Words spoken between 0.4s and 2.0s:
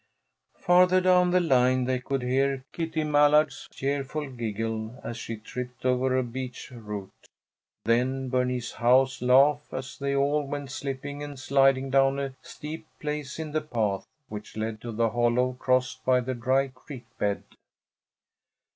Farther down the line they